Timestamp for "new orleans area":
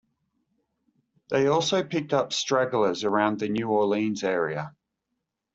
3.49-4.75